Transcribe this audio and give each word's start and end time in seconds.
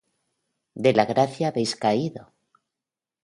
de 0.85 0.93
la 0.93 1.05
gracia 1.05 1.49
habéis 1.49 1.75
caído. 1.83 2.23